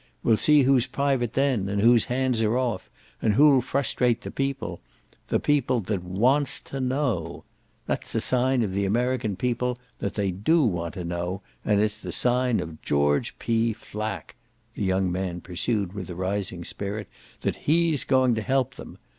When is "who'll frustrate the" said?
3.35-4.31